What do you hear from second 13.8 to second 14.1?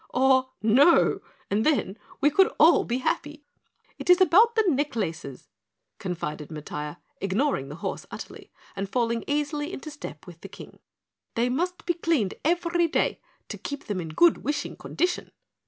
them in